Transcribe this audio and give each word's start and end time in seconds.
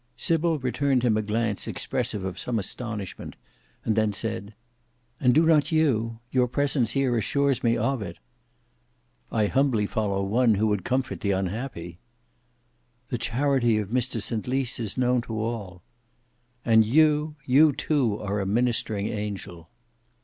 Sybil 0.17 0.57
returned 0.57 1.03
him 1.03 1.15
a 1.15 1.21
glance 1.21 1.67
expressive 1.67 2.23
of 2.25 2.39
some 2.39 2.57
astonishment, 2.57 3.35
and 3.85 3.95
then 3.95 4.13
said, 4.13 4.55
"And 5.19 5.31
do 5.35 5.45
not 5.45 5.71
you? 5.71 6.17
Your 6.31 6.47
presence 6.47 6.93
here 6.93 7.15
assures 7.19 7.63
me 7.63 7.77
of 7.77 8.01
it." 8.01 8.17
"I 9.31 9.45
humbly 9.45 9.85
follow 9.85 10.23
one 10.23 10.55
who 10.55 10.65
would 10.65 10.83
comfort 10.83 11.19
the 11.19 11.29
unhappy." 11.29 11.99
"The 13.09 13.19
charity 13.19 13.77
of 13.77 13.89
Mr 13.89 14.19
St 14.19 14.47
Lys 14.47 14.79
is 14.79 14.97
known 14.97 15.21
to 15.21 15.39
all." 15.39 15.83
"And 16.65 16.83
you—you 16.83 17.71
too 17.73 18.17
are 18.21 18.39
a 18.39 18.45
ministering 18.47 19.07
angel." 19.09 19.69